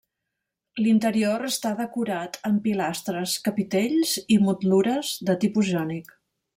L'interior 0.85 1.45
està 1.49 1.73
decorat 1.81 2.41
amb 2.51 2.63
pilastres, 2.69 3.37
capitells 3.51 4.17
i 4.25 4.41
motlures 4.49 5.17
de 5.31 5.41
tipus 5.47 5.75
jònic. 5.75 6.15